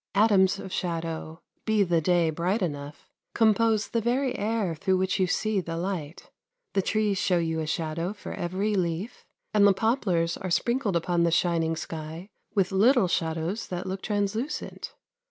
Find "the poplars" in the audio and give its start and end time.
9.67-10.37